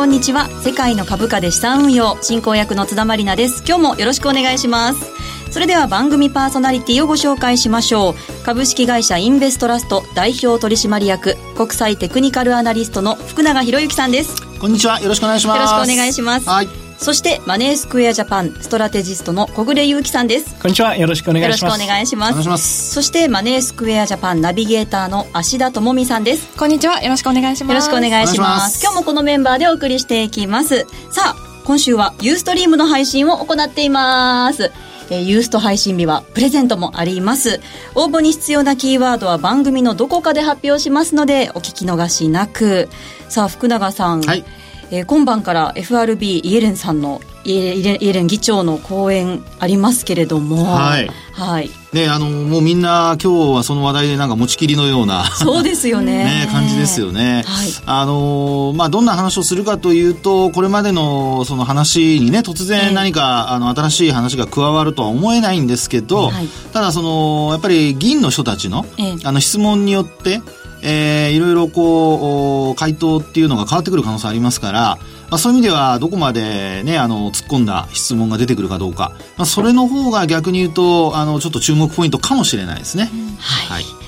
[0.00, 0.48] こんにちは。
[0.62, 3.62] 世界の株価で資産運用進行役の津田まりなです。
[3.68, 5.12] 今日もよろしくお願いします。
[5.50, 8.14] それでは番組パーソナリティをご紹介しましょう。
[8.42, 14.40] 株式会社インベストラスト代表取締役国際テクニカルアナリストの福永博之さんです。
[14.58, 15.02] こんにちは。
[15.02, 15.56] よろしくお願いします。
[15.58, 16.48] よろしくお願いします。
[16.48, 20.54] はいそしてマネースクエアジャパンストラテジストの小暮祐樹さんです。
[20.60, 20.96] こんにちは。
[20.96, 21.62] よろしくお願いします。
[21.64, 22.92] よろしくお願いします。
[22.92, 26.54] そしてマネースクエアジャパンナビゲーターの芦田智美さんです。
[26.58, 27.02] こんにちは。
[27.02, 27.70] よろしくお願いします。
[27.70, 28.82] よろしくお願いします。
[28.82, 30.86] 今日もこのメンバーでお送りしていきます。
[31.10, 34.70] さあ今週はユーストリームの配信を行っています。
[35.08, 37.60] えー、ユースト配信日はプレゼントもあります。
[37.94, 42.88] 応募に必要なキーワードは番組のどこかで発表しますので、お聞き逃しなく。
[43.28, 44.20] さあ、福永さん。
[44.20, 44.44] はい。
[44.90, 51.10] えー、今晩から FRB イエレンさんのイエレン議長の講演ありますけれども、はい。
[51.32, 51.70] はい。
[51.92, 55.24] ね、あの、もうみんな今日はその話題でなんか持ちきりのような。
[55.24, 56.24] そうですよね。
[56.44, 57.42] ね、感じですよね。
[57.46, 57.68] はい。
[57.86, 70.42] あの、まあ、どんな話をするかというと、これまでのその話にね、突然何か、えー、あの、新しい話が加わるとは思えないんですけど、はい、ただその、やっぱり議員の人たちの、えー、あの、質問によって、
[70.82, 74.98] えー、いろいろこう、回答っていうのが変わってくる可能性ありますから、
[75.30, 83.10] まあ、そういう意味ではどこまでね、あの、突っ込んだ質問が出てくるかどうか、まあ、それの方が逆に言うと、あの、ちょっと注目ポイントかもしれないですね。
[83.12, 84.00] うん、はい、はい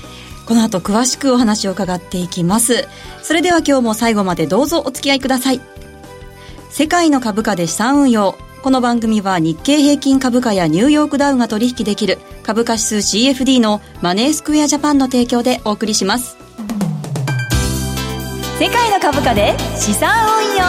[0.45, 2.87] この後詳しくお話を伺っていきます。
[3.21, 5.61] それでは今日も最後までどうぞお付き合いください。
[6.69, 8.35] 世界の株価で資産運用。
[8.61, 16.42] この番組は日経平均株価やニューヨークダウが取引できる株価指数 CFD のマネースクエアジャパンの提供でお送りします。
[18.59, 20.63] 世界の株価で資産運用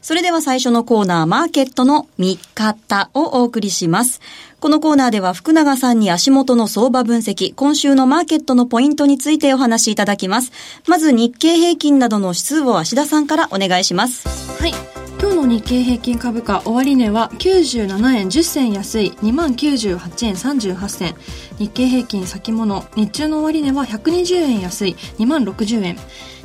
[0.00, 4.20] それでは最初のコーナー、マーケットの見方をお送りします。
[4.58, 10.50] このコーナーでは福永さんに足元の相場分析、今週のマーケットのポイントについてお話しいただきます。
[10.88, 14.26] まず日経平均などの指数を芦田さんからお願いします。
[14.60, 14.99] はい。
[15.20, 21.14] 今日の日経平均株価終値は97円10銭安い2万98円38銭。
[21.58, 25.98] 日経平均先物日中の終値は120円安い2万60円。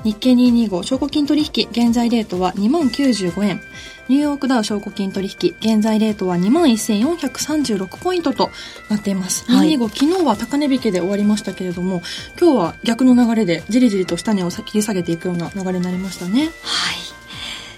[0.04, 3.62] 日経225証拠金取引現在レートは2万95円。
[4.10, 8.52] ニューヨークダウ証拠金取引現在レートは2万1436ポイントと
[8.90, 12.04] なっています、はい、225昨日は高値引けで終わりましたけれども
[12.40, 16.52] 今日は逆の流れでじりじりと下値を切り下げていくような流れになりましたね。
[16.62, 17.15] はい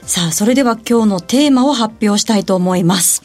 [0.07, 3.23] さあ、それでは今日のテーマを発表したいと思います。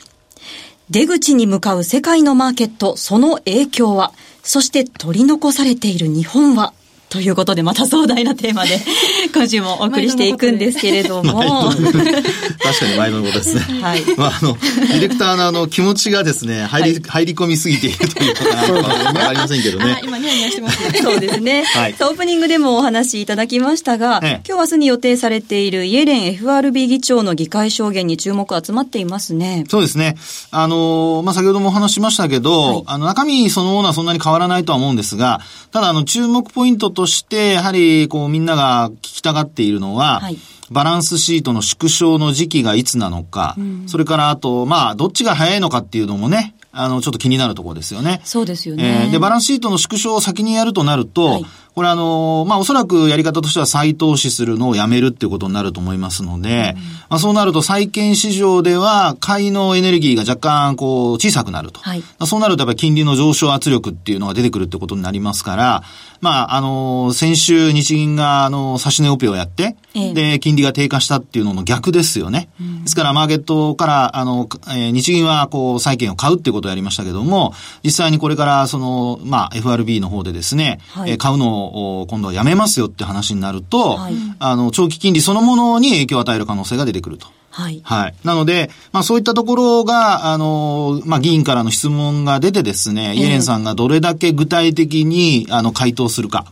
[0.91, 4.13] 出口に向かう世界のマーケット、その影響は、
[4.43, 6.75] そして取り残されている日本は、
[7.13, 8.81] ということで、また壮大なテーマで、
[9.35, 11.71] 今週もお送りしていくんですけれども。
[11.77, 13.61] 確かに前のことですね。
[13.83, 14.03] はい。
[14.17, 20.01] まあ、あの、ディレクターのあの、気持ちがですね、入り、はい、入り込みすぎているということなのかわかりませんけどね。
[20.03, 21.01] 今、ニヤニヤしてますね。
[21.03, 21.65] そうですね。
[21.65, 21.95] はい。
[22.01, 29.65] オープニングでもお話しいただきましたが、ええ、今日明日に予定されているイエレン FRB 議長の議会証言に注目集まっていますね。
[29.69, 30.17] そうですね。
[30.51, 35.43] あの、まあ、先ほどもお話しましたけど、はい、あの、中身そのものはそんなに変わらないとは思うんですが、
[35.73, 40.39] ただ、あの、注目ポイントとして、やはり、こう、みんなが聞きたがっているのは、はい、
[40.71, 48.23] バランスシートの縮小の時期がいつなのか、うん、それからあと、まあ、どっちが早いのかっていうのもね、あの、ちょっと気になるところですよね。
[48.25, 49.03] そうですよね。
[49.05, 61.81] えー、で、バランスシートの縮小を先にやるとなると、はい、これあの、まあ、おそらくやり方としては再投資するのをやめるっていうことになると思いますので、うん、まあ、そうなると債券市場では買いのエネルギーが若干こう小さくなると。
[61.81, 65.83] はい、そうなるとやっぱり金利の上昇圧力っていうのが出てくるってことになりますから、
[66.21, 72.49] まあ、あの、先週日銀があの、差し値オペをやって、ええ、で、金利が低下したっていうのの逆ですよね。
[72.61, 81.62] うん、ですからマーケットから、あの、えー、日銀はこう債券を買うっていうことをやりましたけども、実際にこれからその、まあ、FRB の方でですね、はい、買うのを
[82.09, 87.27] 今度はやめますよって話になると、はい、あの、長期金利そのものに影響を与える可能性が出てくると。
[87.51, 87.81] はい。
[87.85, 88.15] はい。
[88.25, 96.47] なので、まあそういったところが、あの、まあ議員からの質問が出てですね、イエレンさんがどれだけ具体的に、あの、回答するか。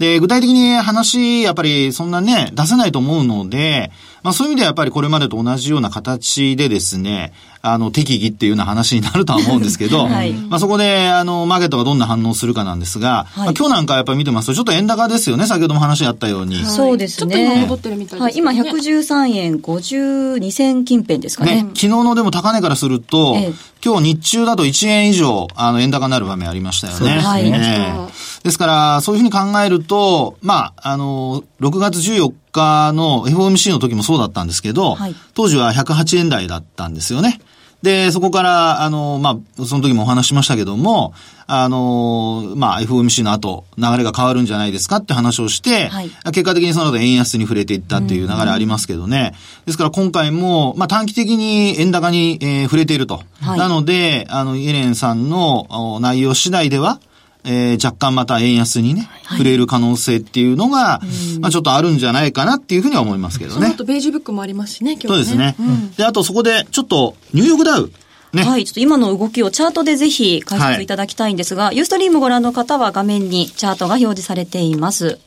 [0.00, 3.92] で、具体的に話、やっぱりそんなね、出せないと思うので、
[4.22, 7.32] まあそういう意味ではやっぱりこれまでと同じような形でですね、
[7.62, 16.56] あの、適宜っていうような話になるとは思うんですけど、 はい、まあそこで、あの、マーケットがどんな反応するかなんですが、はい、まあ、今日なんかやっぱり見てますと、ちょっと円高ですよね、先ほども話あったように。
[16.56, 17.34] はい、そうですね。
[17.34, 21.62] ちょっと今戻ってるみたいです、ね、はい、今113円52銭近辺ですかね。
[21.64, 27.18] ね昨日のでも高値からすると、ええ、今日日中だと1円以上、あの、円高になる場面ありましたよね。
[27.20, 27.46] はい。
[27.46, 37.40] えー、ですから、そういうふうに考えると、まあ、あの、6月14日の FOMC の時もそうだったんですけど、はい、当時は108円台だったんですよね。
[37.82, 41.14] で、そこから、あの、まあ、その時もお話しましたけども、
[41.46, 49.32] あの、まあ、FOMC の後、流れが変わるんじゃないですかって話をして、はい、結果的にその後円安に触れていったっていう流れありますけどね。
[49.64, 53.22] ですから今回も、まあ、短期的に円高に、えー、触れていると。
[53.40, 57.00] はい、なので、あの、イエレンさんの内容次第では、
[57.44, 61.00] えー、若干また円安にね、はい、触れる可能性っていうのが、
[61.40, 63.66] まあちょっとあるんじゃないかなっていうふうには思いますけどね。
[63.66, 65.08] そのとベージュブックもありますしね、今日ね。
[65.08, 65.56] そうですね。
[65.58, 67.90] うん、で、あとそこで、ちょっと、ニューヨークダウ。
[68.32, 75.18] ね、はい、ちょっと今の動きをチャートでぜひ解説いただきたいんですが、はい、ユーストリームご覧の方は画面にチャートが表示されています。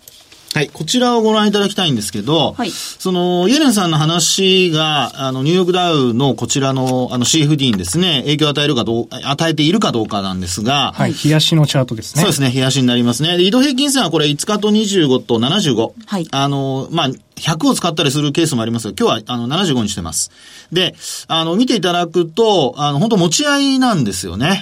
[0.54, 12.22] はい、こちらをご覧いただきたいんですけど、はい、その、イエレンさんの話が、あの、ニューヨークダウのこちらの、あの、CFD にですね、影響を与えるかどう、与えているかどうかなんですが、はい、冷やしのチャートですね。
[12.22, 13.42] そうですね、冷やしになりますね。
[13.42, 15.92] 移動平均線はこれ5日と25と75。
[16.06, 16.28] はい。
[16.32, 20.32] あの、まあ、100を使ったりするケースもありますが、今日はあの75にしてます。
[20.72, 20.96] で、
[21.28, 24.62] あの、見ていただくと、あの、本当持ち合いなんですよね。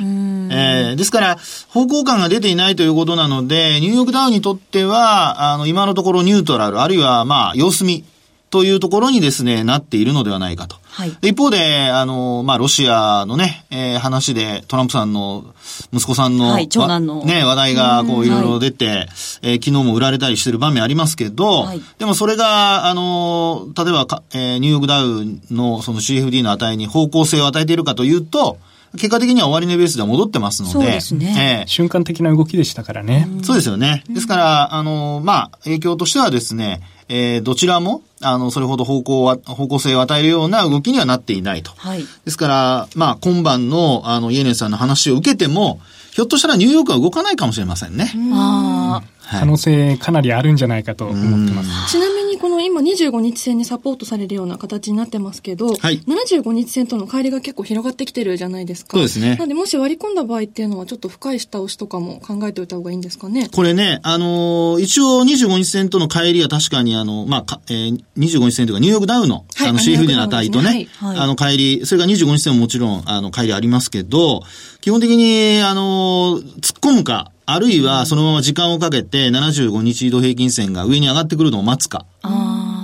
[0.51, 1.38] えー、ですから、
[1.69, 8.03] 方向感が出ていないということなので、ニューヨークダウンにとっては、あの、今のところニュートラル、あるいは、まあ、様子見
[8.51, 10.75] というところにですね、なっているのではないかと。
[10.83, 15.45] はい、一方で、あの、まあ、ロシアのね、えー、話で、トランプさんの
[15.94, 17.24] 息子さんの、はい、長男の。
[17.24, 19.07] ね、話題が、こう、いろいろ出て、はい、
[19.42, 28.57] えー、昨日も売られたりしてる場面ありますけど、はい、でもそれが、あの、例えばか、えー、ニューヨークダウのその CFD の値に方向性を与えているかというと、
[28.94, 30.74] 結果的には終値ベースでは戻ってますので。
[30.74, 31.62] そうですね。
[31.63, 33.30] えー、瞬間的な動きでしたからね。
[33.44, 34.03] そうですよね。
[34.09, 36.81] ですから、あの、まあ、影響としてはですね、
[37.13, 41.72] えー、どちらも、あの、それほど方向は、方向性を与えるような動きにはなっていないと。
[41.75, 42.06] はい。
[42.24, 45.81] ですから、まあ、今晩の、あの、イエネンさんの話を受けても、
[46.13, 48.13] ひょっとしたらニューヨークは動かないかもしれませんね。
[48.34, 51.92] ああ、可能性かなりあるんじゃないかと思ってます。
[51.92, 58.98] ちなみにこの今25日線にサポートされるような形になってますけど、はい、75日線との乖離が結構広がってきてるじゃないですか。
[58.98, 59.36] そうですね。
[59.38, 63.48] なんでもし割り込んだ場合っていうのはちょっと深い下押しとかも考えておいた方がいいんですかね。
[63.50, 74.42] これね、あのー、一応25日線との乖離は確かにあの、まあ、えー、25日線というかニューヨークダウの、はい、あの CFD の値とね、はい、あの乖離、それが25日線ももちろんあの乖離ありますけど、
[74.81, 82.05] 基本的にあのー、突っ込むか、あるいはそのまま時間をかけて75日移動平均線が上に上がってくるのを待つか。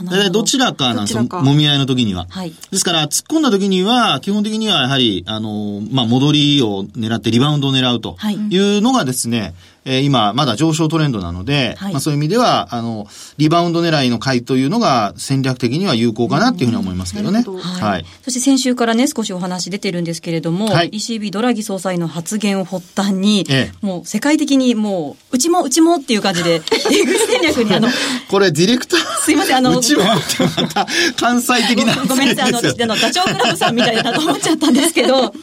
[0.06, 2.28] 大体どちらかなんですよ、もみ合いの時には。
[2.30, 2.54] はい。
[2.72, 8.18] ですから、突っ込んだ時には、基本的にはやはり、あの、まあ、戻りを狙ってリバウンドを狙うと
[8.50, 9.54] いうのがですね、
[9.88, 13.08] えー、今、まだ上昇トレンドなので、はい、まあそういう意味では、あの、
[13.38, 17.44] リバウンド狙いの買いというのが戦略的には有効かなっていうふうに思いますけどね。
[17.44, 17.58] ど。
[17.58, 18.06] はい、はい。
[18.22, 26.74] そして先週からね、少しお話出てるんですけれども、はい、ECB ドラギ総裁の発言を発端に、ええ、もう世界的にもう、うちもうちもっていう感じで、 出
[27.06, 27.88] 口戦略にあの、
[28.30, 30.86] これディレクターすいません、あの、うちもってまた
[31.16, 35.34] 関西的なごめんなさい、あの、私、あの、ダチョウ倶楽部さんみたいだと思っちゃったんですけど、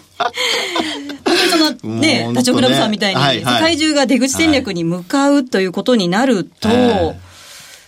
[1.56, 7.14] そのね、ダチョウ倶楽部さんみたいに、世界中が出口戦略に向かうということになると、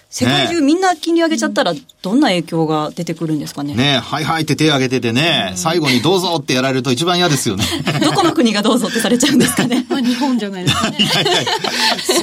[0.09, 3.75] 世界中みんな金利上げちゃったら、どんな影響が出てくるんですかね。
[3.75, 7.65] ねはいはいって手挙げててね、最後にどうぞってやられると一番嫌ですよね。
[8.01, 9.85] どこの国がどうぞってされちゃうんですかね。
[9.91, 10.97] まあ日本じゃないですかね。
[11.05, 11.53] いやいや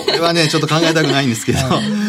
[0.05, 1.59] それはね、ちょっと考えたくないんですけど。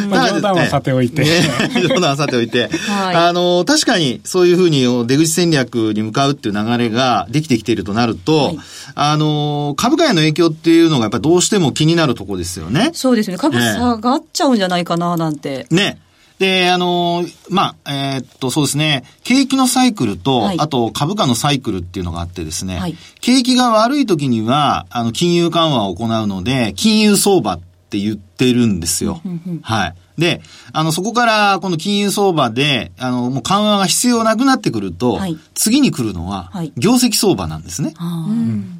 [0.06, 1.22] まあ冗談はさておいて。
[1.22, 1.30] ね、
[1.88, 2.68] 冗談はさておいて。
[2.88, 8.58] はい、あの、確かにそういうふうに出口戦略に向かうっていう流れができてきているとなると、はい、
[8.94, 12.90] あの、株価への影響っていうのがやっぱりどうしても気になるところですよね。
[12.94, 13.36] そうですね。
[13.36, 15.66] 株下がっちゃうんじゃないかななんて。
[15.70, 15.98] ね。
[16.38, 29.20] で、あの、まあ、えー、っと、そうですね、景気のサイクルと、はい、あと株価のサイクルっていうのがあってですね、はい、景気が悪い時には、あの、金融緩和を行うので、金融相場って言ってるんですよ。
[29.62, 29.94] はい。
[30.18, 37.94] で、あの、そこから、この金融相場で、あの、もう緩和が必要なくなってくると、はい、次に来るのは、業績相場なんですね。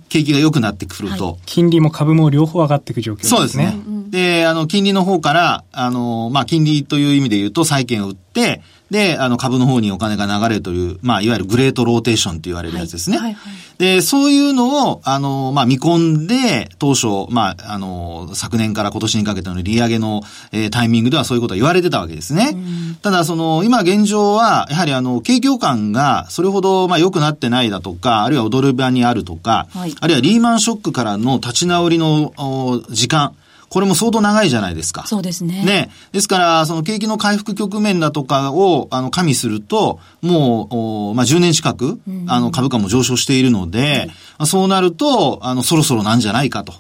[0.09, 3.37] 景気が良くなってくると、はい、金利も株も両方上がっていく状況ですね。
[3.37, 3.77] そうですね。
[4.15, 13.19] で、あの、金利の方から、あの、まあ、金利という意味で言うと、債券を売って、で、あの、株の方にお金が流れるという、まあ、いわゆるグレートローテーションと言われるやつですね。
[13.19, 22.57] はいはいはい、で、そういうのを、あの、まあ、見込んで、当初、まあ、あの、昨年から今年にかけての利上げの、えー、タイミングではそういうことは言われてたわけですね。
[23.03, 32.33] ただ、その、今現状は、やはりあの、景況感がそれほど、まあ、良くなってないだとか、あるいは踊る場にあるとか、はい、あるいはリーマンショックからの立ち直りの
[32.91, 33.35] 時間、
[33.75, 35.05] これも相当長いじゃないですか。
[35.05, 35.65] そうですね。
[35.65, 35.91] ね。
[36.13, 40.77] ですから、その景気の回復局面だとかを、あの、加味すると、もう、
[41.11, 46.73] おまあ、10年近く、あの、株価も上昇しているので、はい、そうなると、あの、そろそろなんじゃないかと。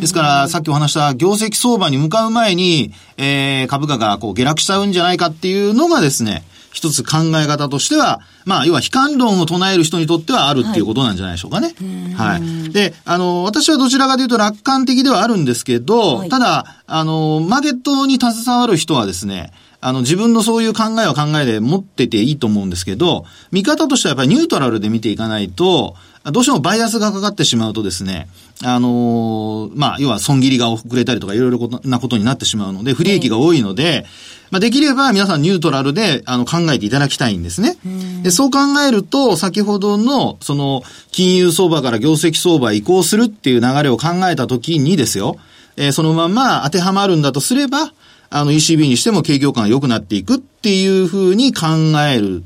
[0.00, 11.74] ですから、さっきお話した業績相場に向かう前に、えー、株価がこう下落しちゃうんじゃないかっていうのがですね、一つ考え方としては、まあ、要は悲観論を唱える人にとってはあるっていうことなんじゃないでしょうかね。
[12.16, 12.40] はい。
[12.40, 28.28] はい、で、あの、私はどちらかというと楽観的ではあるんですけど、はい、ただ、あの、マーケットに携わる人はですね、あの、自分のそういう考えは考えで持ってていいと思うんですけど、見方としてはやっぱりニュートラルで見ていかないと、どうしてもバイアスがかかってしまうとですね、
[28.62, 34.04] あのー、まあ、要は損切りが遅れたりとかいろいろなことになってしまうので、不利益が多いので、
[34.50, 37.76] まあ、できれば皆さんニュートラルで、あの、考えていただきたいんですね。
[38.22, 45.36] で、そう考えると、先ほどの、その、金融相場から業績相場移行するっていう流れを考えたときにですよ、
[45.76, 47.92] えー、そのまま当てはまるんだとすれば、
[48.32, 51.66] あの ECB にしても景況感が良くなっていくっていうふうに考
[52.08, 52.44] える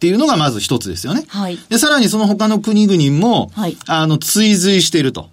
[0.00, 1.26] っていうのがまず一つですよね。
[1.28, 1.58] はい。
[1.68, 5.28] で、さらにその他の国々も、はい、あの、追随していると。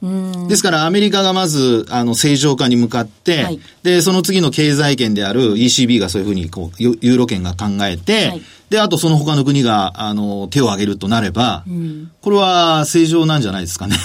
[0.49, 11.63] ですから、アメリカがまず、あの、正常化に向かって、はい、で、その次の経済圏である ECB がそういうふうに、こう、ユーロ圏が考えて、はい、で、あとその他の国が、あの、手を挙げるとなれば、
[12.19, 13.95] これは正常なんじゃないですかね。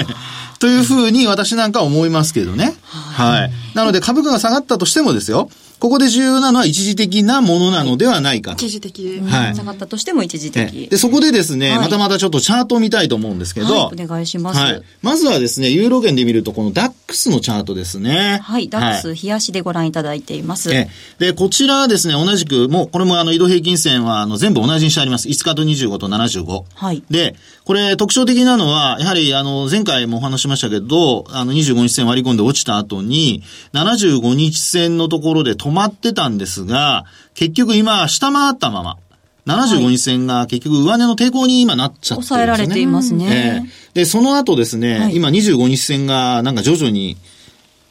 [0.60, 2.74] というふうに私なんか思いますけどね。
[2.86, 3.52] はい。
[3.74, 5.50] なので株価が下がったとしてもですよ。
[5.78, 9.20] ここで重要なのは一時的なものなのではないか一時的で。
[9.20, 9.54] はい。
[9.54, 10.88] 下がったとしても一時的。
[10.88, 13.66] で、そこでですね、はい、またまたちょっとチャートを見たいと思うんですけど。
[13.66, 14.60] はい、お願いします。
[14.60, 14.82] はい。
[15.02, 18.40] まずはですね、ユーロ圏で見ると、このダックスのチャートですね。
[18.42, 18.68] はい。
[18.68, 20.70] ダックス、冷やしでご覧いただいています。
[21.18, 25.28] で、こちらはですね、同じく、もう、これもあの、移動平均線は、あの、全部同じにしてあります。
[25.28, 26.62] 5日と25と75。
[26.74, 27.02] はい。
[27.10, 33.42] で、これ特徴的なのは、やはりあの、前回もお話しましたけど、あの、25日線割り込んで落ちた後に、
[33.72, 38.98] 75日線のところで止まってたんですが、結局今、下回ったまま。
[39.46, 42.38] 75日線が結局上値の抵抗に今なっちゃってるんですね。
[42.38, 43.64] 抑えられていますね。
[43.66, 47.16] えー、で、その後ですね、はい、今25日線がなんか徐々に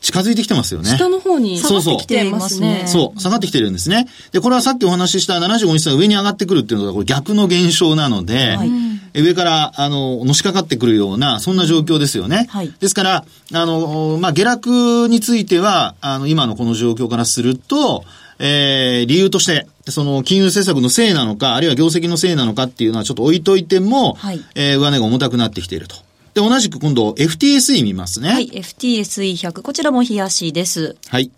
[0.05, 0.97] 近づいてきてますよね。
[0.97, 2.83] 下の方に下がってきてますね。
[2.85, 4.05] そう、下がってきてるんですね。
[4.31, 12.45] で、これはさっきお話しした75日線が上に上がってくるっていうのがこれ逆の現象なので、はい、上から、あの、のしかかってくるような、そんな状況ですよね。
[12.51, 18.05] はい、ですから、あの、まあ、下落については、あの、今のこの状況からすると、
[18.37, 26.04] えー、理由として、その金融政策のせいなのか、あるいは業績のせいなのかっていうのはちょっと置いといても、はい、えー、上値が重たくなってきていると。
[26.35, 28.29] で、同じく今度 FTSE 見ますね。
[28.29, 29.61] はい、FTSE100。
[29.61, 30.97] こちらも冷やしです。
[31.07, 31.31] はい。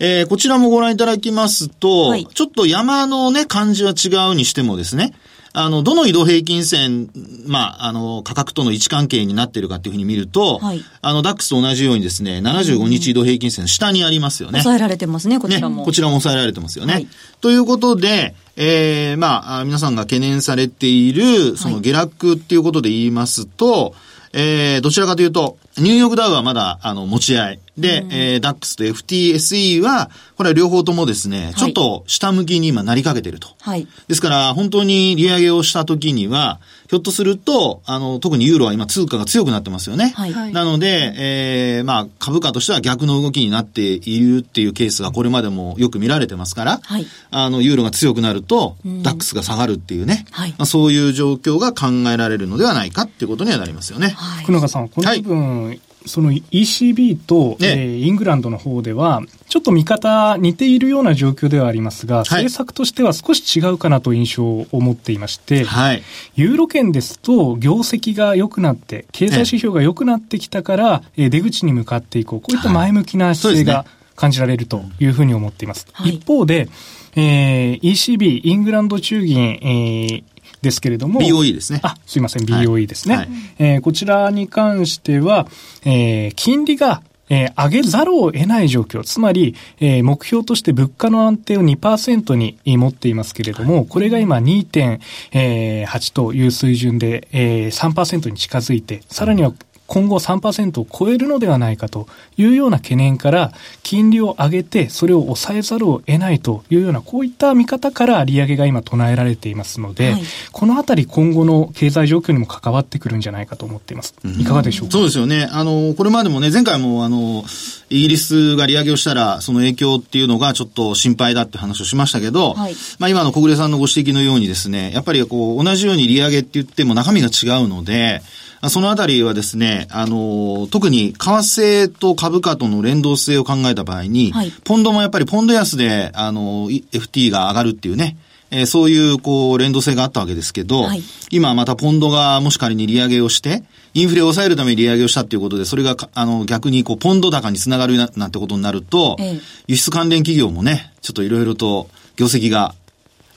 [0.00, 5.14] えー、こちらもご覧いただきますと、はい、ちょっと山のね、感じは違うにしてもですね、
[5.52, 7.10] あの、どの移動平均線、
[7.46, 14.62] まあ、あの、価格との位置関係になっているかっていうふうに見ると、はい、あの、ダックスと同じようにですね、75日移動平均線下にありますよね。
[14.62, 15.82] 抑えられてますね、こちらも。
[15.82, 16.92] ね、こちらも抑えられてますよね。
[16.92, 17.08] はい、
[17.40, 23.92] ということで、えー、まあ、皆さんが懸念されている、その下落っていうことで言いますと、はい
[24.32, 27.60] えー、どちらかというと、ニューヨークダウはまだ、あの、持ち合い。
[27.78, 33.48] で、うん、えー、ダックスと FTSE は、これは両方ともですね、ちょっと下向きに今なりかけてると。
[33.60, 33.86] はい。
[34.08, 40.12] ですから、本当に利上げをした時には、ひょっとすると、あの、特にユーロは今通貨が強くなってますよね。
[40.16, 40.52] はい。
[40.52, 47.06] なので、えー、まあ、株価としては逆の動きになっているっていうケースがこれまでもよく見られてますから、はい。
[47.30, 50.50] あの、ユーロが強くなると、ダックスが下がるっていうね、はい。
[50.50, 54.08] まあ、そういう状況が考えられるのではないかっていうことにはなりますよね。
[54.16, 54.44] はい。
[54.44, 55.69] 福永さん、この部分、はい
[56.06, 57.74] その ECB と、ね、え。
[57.86, 66.02] ー、イングランドの方では、ちょっと見方似ているような状況ではありますが、はい、政策としては少し違うかなと印象を持っていまして、はい、
[66.36, 72.40] ユーロ圏ですと業績が良くなって、経済指標が良くなってきたから、えー、出口に向かっていこう。
[72.40, 73.84] こういった前向きな姿勢が
[74.16, 75.86] 感じられるというふうに思っています。
[75.92, 76.68] はい、一方で、
[77.16, 80.24] えー、ECB、イングランド中銀、えー、
[80.62, 81.20] ですけれども。
[81.20, 81.80] BOE ですね。
[81.82, 83.16] あ、すいません、BOE ですね。
[83.16, 85.46] はい、えー、こちらに関しては、
[85.84, 87.02] えー、金利が
[87.32, 89.02] えー、上げざるを得ない状況。
[89.04, 99.54] つまり、えー、目標として物価の安定を2%に持っていますけれども、これが今2.8という水準で、えー、3%に近づいて、さらには
[99.90, 102.06] 今後3%を超えるのではないかと
[102.36, 114.14] いうような懸念から、金利を上げて、それを抑えざるを得ないというような、こういった見方から利上げが今唱えられていますので、はい、このあたり今後の経済状況にも関わってくるんじゃないかと思っています。
[114.38, 115.48] いかがでしょうか、そうですよね。
[115.50, 117.44] あの、これまでもね、前回もあの、
[117.88, 128.22] イギリスが利上げをしたら、その影響っていうのがちょっと心配だって話をしましたけど、はい、まあ今の小暮さんのご指摘のようにですね、やっぱりこう、同じように利上げって言っても中身が違うので、
[128.68, 138.18] そのあたりはですね、あの、特に為替と株価との連動性を考えた場合に、はい、ポンドもやっぱりポンド安で、あの、FT が上がるっていうね、
[138.50, 143.62] えー、そういう、こう、連動性があったわけですけど、はい、今またポンドがもし仮に利上げをして、
[143.94, 152.74] インフレを抑えるために利上げをしたっていうことで、それが、あの、逆に、こう、ポンド高につながるなんてことになると、ええ、輸出関連企業もね、ちょっといろいろと業績が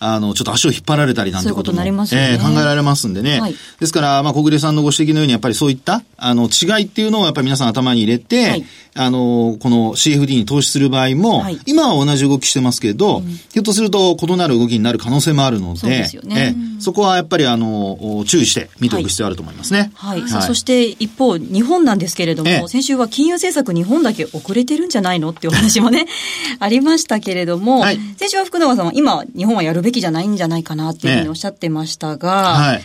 [0.06, 2.34] あの、ちょっと足を引っ張られたりなんてことも、そういうことになりますよね。
[2.34, 3.40] えー考えられますんでね。
[3.40, 3.56] はい。
[3.80, 8.66] ですから、まあ、小暮さんのご指摘のように、やっぱりそういった、あの、違いっていうのをやっぱり皆さん頭に入れて、はい。
[8.96, 11.60] あの、この CFD に投資する場合も、はい。
[11.66, 16.56] 今は同じ動きしてますけど、ひょっとすると異なる動きになる可能性もあるので、そうですよね。
[16.58, 19.92] ええそこはやっぱり、あの、お注意して見ておく必要あると思いますね。
[19.96, 20.28] はい。
[20.28, 22.68] そして一方、日本なんですけれども、ええ。
[22.68, 26.06] 先週は金融政策日本だけ遅れてるんじゃないのっていうお話もね、
[26.60, 28.00] ありましたけれども、はい。
[28.18, 32.82] 先週は福永さんは今、日本はやるべきじゃないんじゃないかなっていうふうにおっしゃってましたが、はい。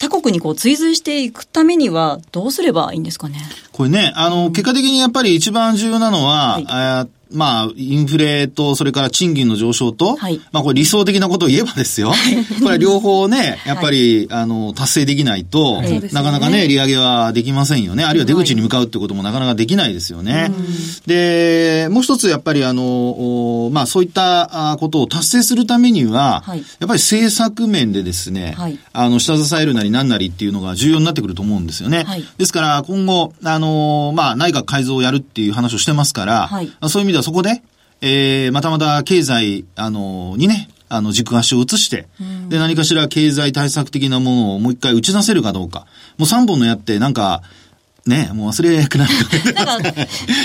[0.00, 3.40] 他国にこう追随していくためにはどうすればいいんですかね？
[3.72, 10.40] これね、あの、結果的にやっぱり一番重要なのは、はいまあ、インフレと、それから賃金の上昇と、はい。
[10.52, 12.12] まあ、これ理想的なことを言えばですよ。
[12.60, 16.00] これは両方ね、 やっぱり、あの、達成できないと、はい。
[16.12, 18.04] なかなかね、利上げはできませんよね。
[18.04, 20.52] あるいは出口に向かうってこともなかなかできないですよね。
[21.06, 26.58] で、もう一つやっぱりあの、おまあ、そういったあことを達成するためには、はい。
[26.58, 28.78] やっぱり政策面でですね、はい。
[28.92, 32.04] あの、下支えるなりなんなりっていうのが重要になってくると思うんですよね。
[32.04, 32.24] はい。
[32.38, 36.50] ですから、今後、あのーまあ、内閣改造をやるっていう話をしてますから、
[36.88, 37.62] そういう意味ではそこで、
[38.00, 42.08] えー、またまた経済、あのーにね、あの、軸足を移して、
[42.48, 45.86] で、何かしら経済対策的なものをもう一回打ち出せるかどうか。
[46.18, 47.42] もう3本の矢って、なんか、
[48.06, 49.54] ね、もう忘れなくなる。
[49.54, 49.92] なんか、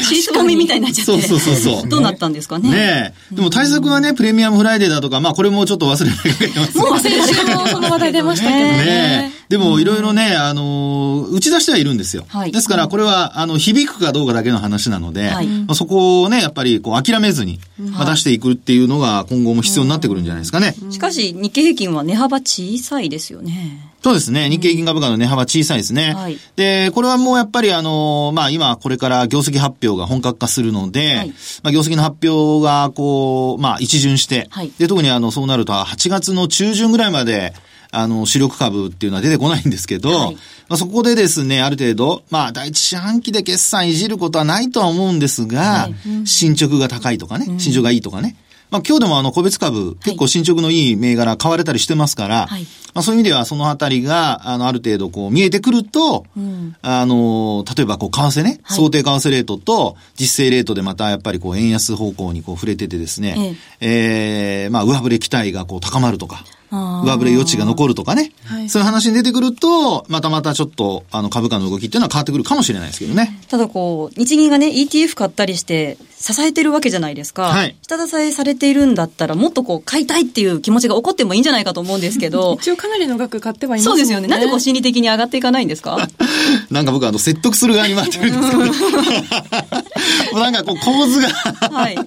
[0.07, 1.21] 尻すぼみみたいになっちゃって。
[1.21, 2.69] そうそうそうそうどうなったんですかね。
[2.69, 3.35] ねえ。
[3.35, 6.81] でも対策はね、プレミアムフライデーだとか、まあこれもちょっと忘れないけません。
[6.81, 9.31] もう先週もその話題出ましたけどね。
[9.49, 12.25] でも、いろいろね、あのー打ち出してはいるんですよ。
[12.29, 20.75] はいですから、これは、あの、響くかどうかだけの話なので、はいまあ、そこをね、やっぱり、こう、諦めずに、まあ出していくっていうのが、今後も必要になってくるんじゃないですかね。
[20.91, 23.89] しかし、日経平均は値幅小さいですよね。
[24.03, 24.49] そうですね。
[24.49, 26.13] 日経平均株価の値幅小さいですね。
[26.13, 31.29] はいで、これはもうやっぱりあの、まあ今これから業績発表が本格化するので、はい。
[31.63, 34.71] まあ業績の発表がこう、まあ一巡して、はい。
[34.77, 37.53] で、特にあの、そうなると8月の中旬ぐらいまで、
[37.91, 40.35] あの、主力株っていうのは出てこないんですけど、はい。
[40.35, 45.89] まあそこでですね、ある程度、まあ第一四半期で決算いじることはないとは思うんですが、は
[46.23, 46.27] い。
[46.27, 48.35] 進捗が高いとかね、進捗がいいとかね。
[48.71, 52.63] まあ今日でもあの個別株、結構進捗のいい銘柄買われたりしてますから、はい。
[52.93, 56.75] まあそういう意味ではそのあたりが、あの、ある程度こう見えてくると、ん。
[56.81, 58.77] あの、例えばこう為替ね、はい。
[58.77, 64.69] 想定為替レートと実勢レートでまたやっぱりこう円安方向にこう触れててですね、ええ。
[64.69, 68.69] まあ上振れ期待がこう高まるとか、上振れ余地が残るとかね、はい。
[68.69, 73.39] そういう話に出てくると、またまたちょっとあの株価の動きっていうのは変わってくるかもしれないですけどね。
[73.49, 77.43] ただこう、日銀がね、ETF 買ったりして、支えてるわけじゃないですか。
[77.43, 77.75] はい。
[77.81, 83.89] 下支えされているんだったら、もっとこう、買いたいっていう気持ちが起こってもいいんじゃないかと思うんですけど、 一応かなりの額買ってはいますね。
[83.91, 84.27] そうですよね。
[84.27, 86.09] なんでこう、心理的に上がっていかないんですか？
[86.69, 88.71] なんか僕はあの説得する側に回ってるんですけど、も
[90.35, 91.29] う なんかこう構図が、
[91.71, 91.97] はい。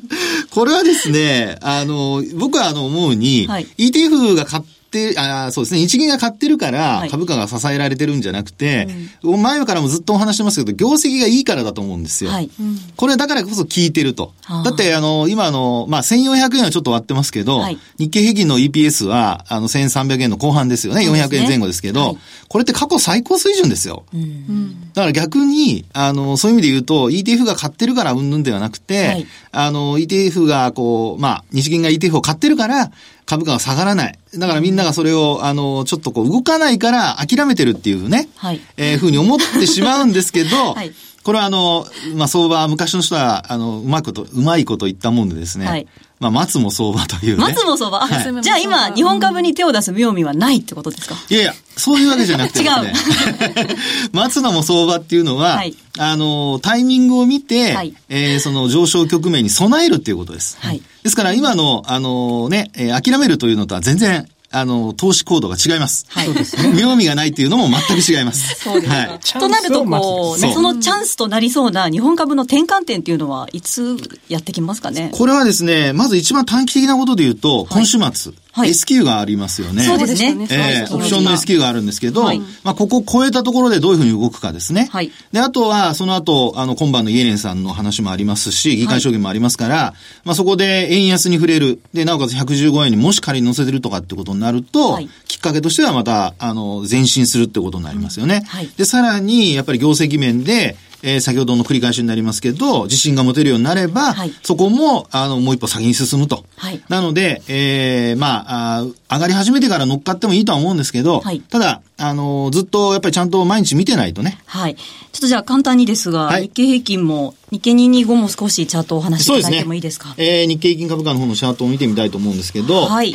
[0.51, 3.67] これはですね、あの、僕はあの思うに、はい。
[3.79, 8.87] ETF が買って、あそうですね、日銀が買ってるからはい株価が支えられてるんじゃなくて、
[9.23, 12.31] 前からもずっとお話してますけど、業績がいいからだと思うんですよ。
[12.31, 12.51] はい。
[12.97, 14.63] これだからこそ効いてるとはあ。
[14.63, 21.05] だって、あの、今の、まあ、1400円はちょっと割ってますけど、はい日経平均の EPS は、あの、1300円の後半ですよね。
[21.05, 22.19] そうですね400円前後ですけど、はい
[22.53, 24.05] これって過去最高水準ですよ。
[24.13, 32.93] うんだから逆に、あの、そういう意味で言うと、ETF が買ってるからうんぬんではなくて、はいあの、ETF がこう、まあ、日銀が ETF を買ってるから、
[33.33, 34.19] 株価が下がらない。
[34.37, 38.61] だからみんながそれを、あの、ちょっとこう、動かないから諦めてるっていうね、はい。
[38.77, 40.93] えーふうに思ってしまうんですけど、 はい。
[41.23, 45.87] これはあの、まあ、相場、昔の人は、あの、うまいこと、うまいこと言ったもんでですね、はい
[46.23, 47.43] まあ、松も相場というね。
[47.43, 47.99] 松も相場？
[48.03, 51.17] あはいじゃあ今、日本株に手を出す妙味はないってことですか？
[51.29, 52.93] いやいや、そういうわけじゃなくてですね。
[54.13, 60.57] 松野も相場っていうのは、はいあの、タイミングを見て、はいえーその上昇局面に備えるっていうことです。
[60.61, 66.07] はいですから今の、あのね、えー諦めるというのとは全然、あの、投資行動が違います。
[66.09, 66.29] はい
[66.77, 68.55] 妙味がないっていうのも全く違います。
[68.63, 68.99] そうですか。
[68.99, 69.19] はい。
[69.19, 73.97] となると、こう、ね、そのチャンスとなりそうな日本株の転換点っていうのは、いつ
[74.29, 75.11] やってきますかね？
[75.15, 79.83] これはですね、まず一番短期的なことで言うと、今週末、はい S q がありますよね。
[79.83, 80.47] そうですね。
[80.51, 84.89] ええオプションの S q があるんですけど、はいまあ、ここを超えたところでどういうふうに動くかですね。
[84.93, 91.81] はいで、あとは、その後、あの、今晩のイエレンさんの話もありますし、議会証言もありますから、まあ、そこで円安に触れる。
[91.95, 98.43] で、なおかつ115円にもし仮に乗せてるとかってことになると、はいきっかけとしてはまた、あの、前進するってことになりますよね。
[98.47, 104.33] はいで、さらに、やっぱり業績面で、えー先ほどの繰り返しになりますけど、自信が持てるようになれば、はい。
[104.43, 106.45] そこも、あの、もう一歩先に進むと。
[106.57, 106.81] はい。
[106.89, 111.41] なので、えーまああー、上がり始めてから乗っかってもいいとは思うんですけど、はい。
[111.41, 114.39] ただ、あの、ずっとやっぱりちゃんと毎日見てないとね。
[114.47, 114.75] はい。
[114.77, 114.83] ちょ
[115.19, 116.43] っとじゃあ簡単にですが、はい。
[116.45, 120.15] 日経平均も、日経225も少しチャートをお話しいただいてもいいですか？
[120.17, 123.13] えー日経平均株価の方のチャートを見てみたいと思うんですけど、はい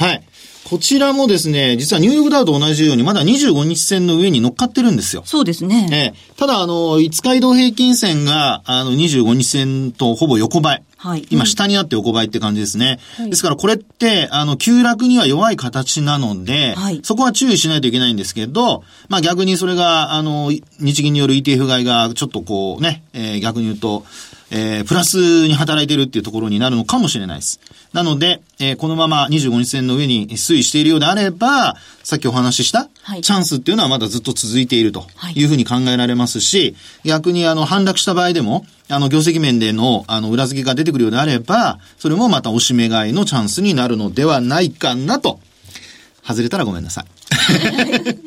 [0.69, 5.21] こちらもですね、実はニューヨークダウと同じように、まだ25日線の上に乗っかってるんですよ。
[5.25, 5.87] そうですね。
[5.93, 10.83] ええただ、あの、5日移動平均線が、あの、25日線とほぼ横ばい。
[10.97, 12.99] はい今、下にあって横ばいって感じですね。
[13.29, 20.51] ですから、これって、あの、急落には弱い形なので、はいそこは注意しないといけないんですけど、まあ逆にそれが、あの、
[20.81, 24.03] 日銀による ETF 買いが、ちょっとこうね、えー逆に言うと、
[24.49, 27.59] えープラスに働いてるっていうところになるのかもしれないです。
[27.93, 45.39] なので、えーこのまま25日線の上に推移しているようであれば、さっきお話しした、はいチャンスっていうのはまだずっと続いているとはいいうふうに考えられますし、逆にあの、反落した場合でも、あの、業績面での、あの、裏付けが出てくるようであれば、それもまた押し目買いのチャンスになるのではないかなと。
[46.25, 47.05] 外れたらごめんなさい。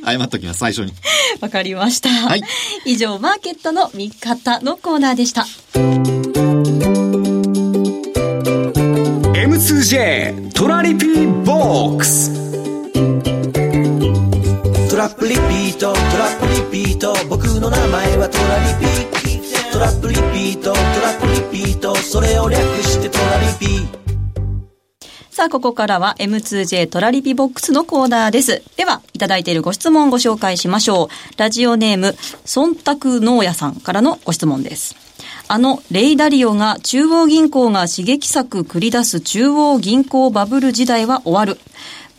[0.04, 0.92] 謝っときます、最初に。
[1.40, 2.08] わかりました。
[2.10, 2.42] はい
[2.84, 5.46] 以上、マーケットの見方のコーナーでした。
[9.34, 12.30] M2J トラリピーボックス
[14.90, 19.10] トラップリピートトラップリピート僕の名前はトラリピ
[19.72, 20.82] トラップリピートトラ
[21.14, 24.09] ップリピートそれを略してトラリピ
[25.40, 28.62] さあ、ここからは M2J トラリピボックスのコーナーです。
[28.76, 31.08] では、いただいているご質問をご紹介しましょう。
[31.38, 32.08] ラジオネーム、
[32.44, 34.96] 忖度農家さんからのご質問です。
[35.48, 41.58] あの、レイダリオが中央銀行が刺激策繰り出す中央銀行バブル時代は終わる。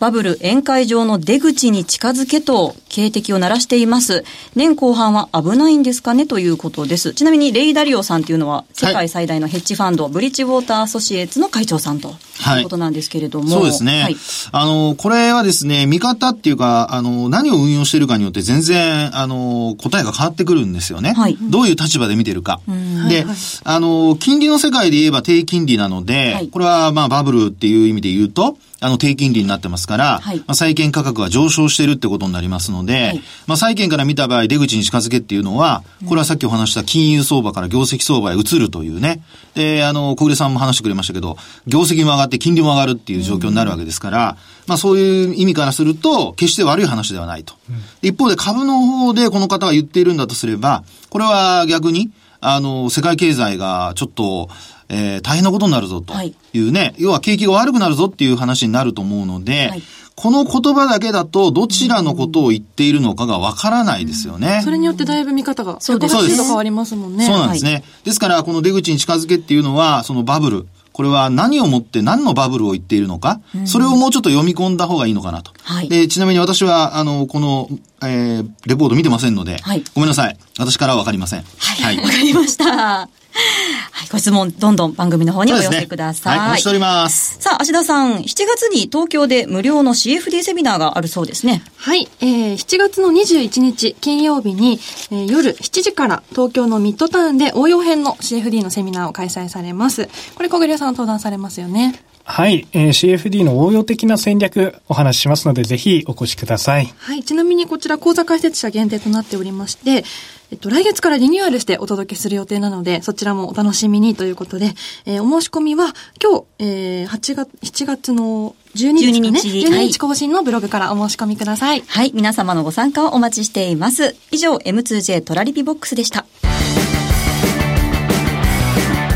[0.01, 4.25] バブル宴会場の出口に近づけと警笛を鳴らしています。
[4.55, 7.13] 年後半は危ないんですかねということです。
[7.13, 13.49] ちなみにレイダリオさんというのは世界最大のヘッジファンド、ブリッジウォーターアソシエイツの会長さんということなんですけれども。
[13.49, 14.01] そうですね。
[14.01, 14.15] はい
[14.51, 21.13] あの、これはですね、見方っていうか、あの、何を運用しているかによって全然、あの、答えが変わってくるんですよね。
[21.13, 22.59] はいどういう立場で見てるか。
[23.07, 23.23] で、
[23.63, 39.21] あの、金利の世界で言えば低金利なので、はいこれはまあバブルっていう意味で言うと、あの、低金利になってますから、はいまあ、債券価格が上昇してるってことになりますので、はいまあ、債券から見た場合、出口に近づけっていうのは、これはさっきお話した金融相場から業績相場へ移るというね。
[39.53, 47.53] で、あの、小暮さんも話してくれましたけど、業績も上がって金利も上がるっていう状況になるわけですから、まあ、そういう意味からすると、決して悪い話ではないと。
[48.01, 52.09] で一方で株の方でこの方が言っているんだとすれば、これは逆に、
[52.41, 54.49] あの、世界経済がちょっと、
[54.89, 59.83] えー大変なことになるぞとはいいうね、要は景気が悪くなるぞっていう話になると思うので、はい
[60.21, 64.61] この言葉だけだとどちらのことを言っているのかがわからないですよね。
[64.63, 67.25] それによってだいぶ見方がそうです180度変わりますもんね。
[67.25, 67.83] そうなんですね。
[68.03, 70.67] ですから、この出口に近づけっていうのは、そのバブル。
[70.93, 75.51] これは何をもって何のバブルを言っているのか、それをもうちょっと読み込んだ方がいいのかなと。
[75.63, 77.69] はいで、ちなみに私は、あの、この、
[78.03, 80.37] えー、レポート見てませんので、はいごめんなさい。
[80.59, 81.43] 私からはわかりません。
[81.59, 81.97] はい。
[81.97, 83.20] わ、かりました。
[83.33, 84.09] はい。
[84.09, 86.37] ご質問、どんどん番組の方にお寄せください。
[86.37, 87.37] はい、お待ちしております。
[87.39, 91.63] さあ、芦田さん、7月に東京で無料の CFD セミナーがあるそうですね。
[91.77, 94.79] はい、えー、7月の21日金曜日に、
[95.11, 100.09] えー夜7時から東京のミッドタウンで応用編の CFD のセミナーを開催されます。
[100.35, 102.03] これ小暮さん登壇されますよね。
[102.23, 106.93] はい、えー CFD の応用的な戦略お話ししますので、ぜひお越しください。
[106.97, 107.23] はい。
[107.23, 110.03] ちなみにこちら講座解説者限定となっておりまして、
[110.51, 114.73] えっと、来月からリニューアルしてお届けする予定なので、そちらもお楽しみにということで、
[115.05, 119.39] えーお申し込みは今日、えー、8月、7月の12日ですかね。
[119.39, 121.83] 12日12日更新のブログからお申し込みください。
[121.87, 122.11] はい。
[122.13, 124.15] 皆様のご参加をお待ちしています。
[124.31, 126.25] 以上、M2J トラリピボックスでした。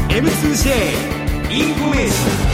[0.10, 1.16] M2J
[1.52, 2.45] インフォメーション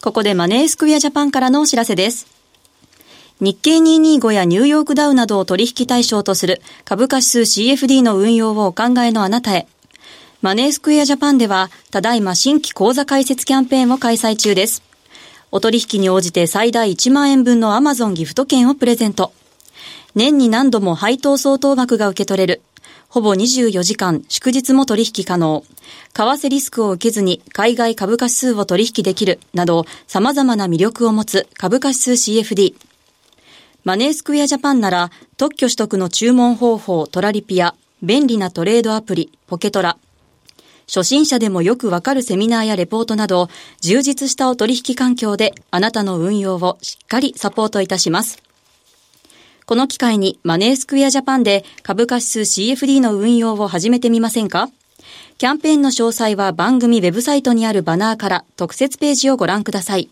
[0.00, 2.28] ここでマネースクエアジャパンからのお知らせです。
[3.40, 9.66] 日経225やニューヨークダウなどを取引対象とする株価指数 CFD の運用をお考えのあなたへ。
[10.40, 14.84] マネースクエアジャパンでは、ただいま新規講座開設キャンペーンを開催中です。
[15.50, 19.32] お取引に応じて最大1万円分の Amazon ギフト券をプレゼント。
[20.14, 22.62] 年に何度も配当相当額が受け取れる。
[23.08, 25.64] ほぼ24時間、祝日も取引可能。
[26.12, 29.40] 為替リスクを受けずに海外株価指数を取引できる。
[29.54, 32.74] など、様々な魅力を持つ株価指数 CFD。
[33.82, 39.96] マネースクエアジャパンなら、特許取得の注文方法トラリピや、便利なトレードアプリ、ポケトラ。
[40.86, 43.48] 初心者でもよくわかるセミナーやレポートなど、
[43.80, 48.47] 充実したお取引環境であなたの運用をしっかりサポートいたします。
[49.68, 54.70] この機会にマネースクエアジャパンで株価指数 CFD の運用を始めてみませんか？
[55.36, 60.08] キャンペーンの詳細は番組ウェブサイトにあるバナーから特設ページをご覧ください。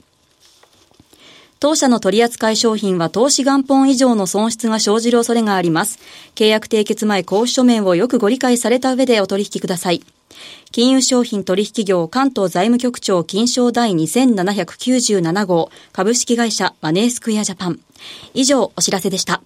[1.58, 6.00] 当社の取扱商品は投資元本以上の損失が生じる恐れがあります。
[6.34, 10.02] 契約締結前交付書面をよくご理解された上でお取引ください。
[10.72, 17.80] 金融商品取引業関東財務局長金賞第2797号株式会社マネースクエアジャパン。
[18.34, 19.42] 以上、お知らせでした。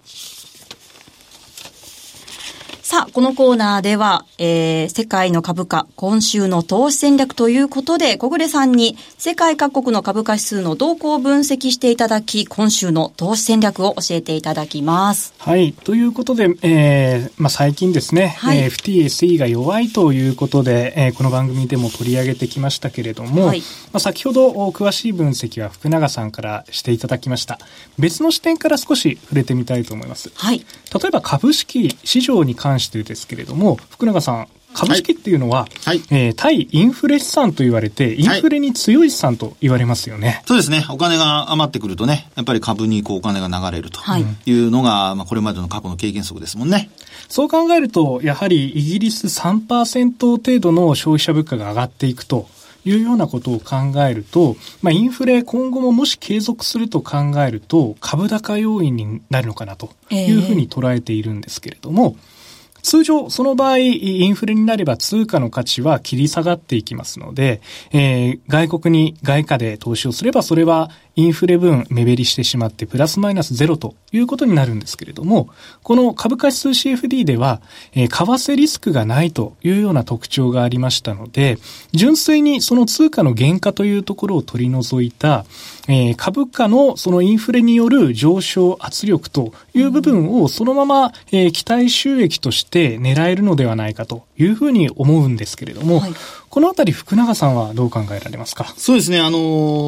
[2.91, 15.35] さあ、このコーナーでは、えー、世界の株価、今週の投資戦略ということで、小暮さんに世界各国の株価指数の動向を分析していただき、今週の投資戦略を教えていただきます。
[15.39, 15.73] はい。
[15.73, 27.61] ということで、えー、まあ、最近ですね、はい、えー、FTSE が弱いということで、えー、この番組でも取り上げてきましたけれども、はい、まあ、先ほど詳しい分析は福永さんからしていただきました。
[28.01, 30.33] 別の視点から少し触れてみたいと思います。
[30.35, 30.67] はい。
[30.93, 40.29] 例えば株式市場に関してですけれども、福永さん、株式っていうのは、はい、えー、対インフレ資産と言われて、インフレに強い資産と言われますよね。
[40.29, 40.85] はい、そうですね。
[40.91, 44.01] お金が余ってくるとね、やっぱり株にこうお金が流れると
[44.47, 46.91] いうのが、はい、まあこれまでの過去の経験則ですもんね。
[47.29, 52.49] そう考えると、やはりイギリス3%程度の消費者物価が上がっていくと、
[52.85, 62.41] いうようなことを考えると、まあ、インフレ今後ももし継続すると考えると、株高要因になるのかなというふうに捉えているんですけれども、えー
[62.83, 67.61] 通常、その場合、インフレになれば通貨の価値は切り下がっていきますので、
[67.93, 75.49] えー、外国に外貨で投資をすれば、それはインフレ分目減りしてしまってプラスマイナスゼロということになるんですけれども、
[75.83, 77.61] この株価指数 CFD では、
[77.95, 81.59] えー、為替リスクがないというような特徴がありましたので、
[81.93, 85.45] 純粋にその通貨の原価というところを取り除いた、
[85.89, 96.13] えー、株価のそのインフレによる上昇圧力という部分をそのまま、えー、期待収益として狙えるのではないかというふうに思うんですけれども、はい。
[96.51, 98.75] このあたり福永さんはどう考えられますか？
[98.77, 99.21] そうですね。
[99.21, 99.39] あの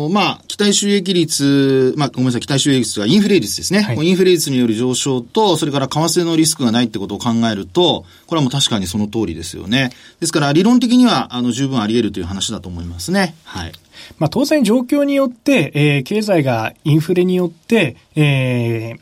[0.09, 3.83] ー、まあ、期待収益率、まあ、ごめんなさい、期待収益率はインフレ率ですね。
[3.83, 9.91] はい、インフレ率による上昇と、それから為替のリスクがないってことを考えると、これはもう確かにその通りですよね。
[10.21, 13.35] ですから、理論的には、あの、十分あり得るという話だと思いますね。
[13.43, 13.73] はい。
[14.19, 19.01] まあ、当然状況によって、えー、経済がインフレによって、えー、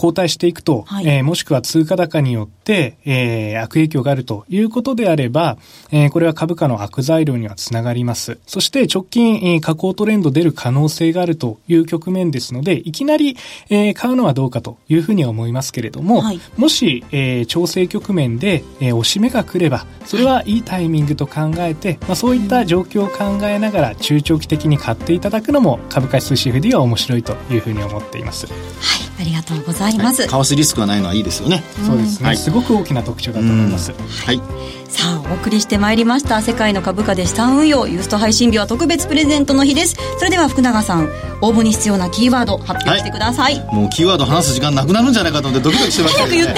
[0.00, 5.58] 後退していくと、はい、えー、もしくは通貨高によって、えー、悪影響があるということであれば、
[5.90, 8.38] えー、これは株価の悪材料にはつながります。
[8.46, 13.36] そして直近、えー、下降トレンド出る可能性があるという局面ですので、いきなり、
[13.68, 28.46] えー、買うのはどうかというふうには思いますけれども、はい、もし、えー、調整局面で、えー、押し目が来れば、それはいいタイミングと考えて、まあ、そういった状況を考えながら中長期的に買っていただくのも株価指数 CFD は面白いというふうに思っています。
[28.46, 29.10] はい。
[29.20, 31.62] ありがとうございます、はい、為替リスクがないのはいいですよね。
[31.86, 33.92] そうですね、はい、すごく大きな特徴だと思います。
[33.92, 34.40] はい。
[34.88, 36.42] さあお送りしてまいりました。
[36.42, 37.86] 世界の株価で資産運用。
[37.86, 39.96] ユースト配信日は特別プレゼントの日です。
[40.18, 41.08] それでは福永さん
[41.42, 46.54] 応募に必要なキーワード発表してください、はい、もうキーワード話す時間なくなるんじゃないかと思ってドキドキしてましたけど、ね、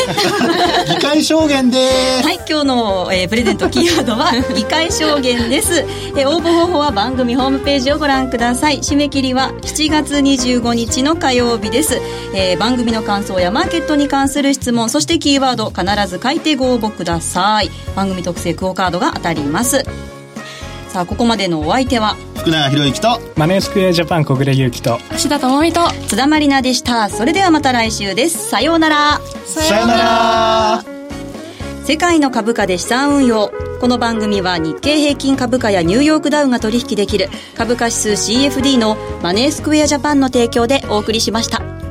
[0.89, 1.89] 議会証言で
[2.21, 2.25] す。
[2.25, 8.79] はい今日の、えー、プレゼントキーワードは議会証言です、えー、応募方法は番組ホームページをご覧ください。
[8.79, 12.01] 締め切りは7月25日の火曜日です、
[12.35, 17.69] えー、番組の感想やマーケットに関する質問そしてキーワード必ず書いてご応募ください。
[17.95, 19.85] 番組特製クオカードが当たります。
[20.89, 27.11] さあここまでのお相手は福永博之とマネースクエアジャパン小暮優樹と芦田智美と津田まりなでした。
[27.11, 28.49] それではまた来週です。
[28.49, 29.21] さようなら。
[29.45, 30.85] さようなら。
[31.85, 33.53] 世界の株価で資産運用。
[33.79, 41.82] この番組は日経平均株価やニューヨークダウが取引できる株価指数 CFD のマネースクエアジャパンの提供でお送りしました